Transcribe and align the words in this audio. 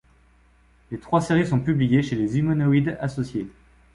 Les 0.89 0.97
trois 0.99 1.21
séries 1.21 1.45
sont 1.45 1.59
publiées 1.59 2.01
chez 2.01 2.15
Les 2.15 2.39
Humanoïdes 2.39 2.97
Associés. 3.01 3.45